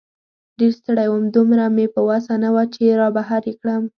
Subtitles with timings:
[0.57, 3.83] ډېر ستړی وم، دومره مې په وسه نه وه چې را بهر یې کړم.